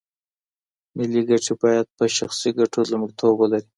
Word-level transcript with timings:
ملي 0.97 1.21
ګټې 1.29 1.53
باید 1.61 1.87
په 1.97 2.03
شخصي 2.17 2.49
ګټو 2.59 2.79
لومړیتوب 2.91 3.33
ولري. 3.37 3.67